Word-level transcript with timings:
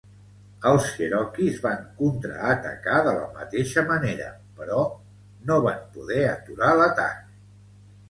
Els 0.69 0.87
cherokees 0.93 1.59
van 1.65 1.83
contraatacar 1.99 2.97
de 3.09 3.13
la 3.19 3.29
mateixa 3.37 3.87
manera, 3.95 4.33
però 4.59 4.83
no 5.51 5.63
van 5.71 5.89
poder 5.97 6.23
aturar 6.35 6.77
l'atac. 6.85 7.27